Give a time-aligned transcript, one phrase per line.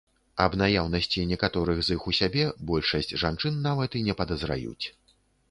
[0.43, 4.85] Аб наяўнасці некаторых з іх у сябе большасць жанчын нават і не падазраюць.